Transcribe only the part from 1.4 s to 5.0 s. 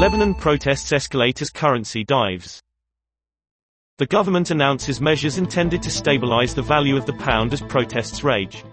as currency dives. The government announces